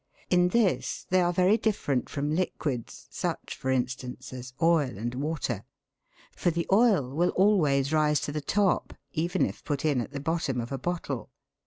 In 0.31 0.47
this 0.47 1.05
they 1.11 1.21
are 1.21 1.31
very 1.31 1.57
different 1.57 2.09
from 2.09 2.31
liquids, 2.33 3.05
such, 3.11 3.55
for 3.55 3.69
instance, 3.69 4.33
as 4.33 4.55
oil 4.59 4.97
and 4.97 5.13
water; 5.13 5.63
for 6.35 6.49
the 6.49 6.65
oil 6.73 7.07
will 7.13 7.29
always 7.35 7.93
rise 7.93 8.19
to 8.21 8.31
the 8.31 8.41
top 8.41 8.95
even 9.11 9.45
if 9.45 9.63
put 9.63 9.85
in 9.85 10.01
at 10.01 10.09
the 10.11 10.19
bottom 10.19 10.59
of 10.59 10.71
a 10.71 10.79
bottle. 10.79 11.29